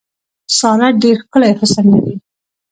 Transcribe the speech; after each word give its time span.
ساره 0.57 0.89
ډېر 1.03 1.17
ښکلی 1.23 1.51
حسن 1.59 1.85
لري. 1.93 2.15